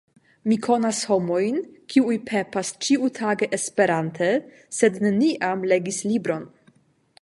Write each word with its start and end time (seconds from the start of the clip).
Mi 0.51 0.55
konas 0.67 1.01
homojn, 1.15 1.59
kiuj 1.93 2.17
pepas 2.31 2.73
ĉiutage 2.87 3.51
esperante 3.59 4.33
sed 4.79 5.01
neniam 5.09 5.67
legis 5.75 6.05
libron. 6.13 6.55